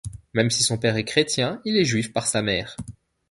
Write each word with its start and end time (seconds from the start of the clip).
Même 0.33 0.49
si 0.49 0.63
son 0.63 0.79
père 0.79 0.95
est 0.97 1.03
chrétien, 1.03 1.61
il 1.63 1.77
est 1.77 1.85
juif 1.85 2.11
par 2.11 2.25
sa 2.25 2.41
mère. 2.41 2.75